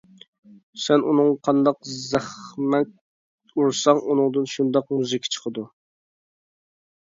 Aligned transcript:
سەن 0.85 1.03
ئۇنىڭغا 1.11 1.35
قانداق 1.47 1.77
زەخمەك 1.97 2.91
ئۇرساڭ، 3.61 4.03
ئۇنىڭدىن 4.09 4.51
شۇنداق 4.57 4.93
مۇزىكا 4.99 5.33
چىقىدۇ. 5.39 5.71